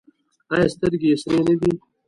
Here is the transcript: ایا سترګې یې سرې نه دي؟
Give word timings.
ایا 0.53 0.67
سترګې 0.73 1.07
یې 1.11 1.17
سرې 1.21 1.39
نه 1.47 1.55
دي؟ 1.61 1.71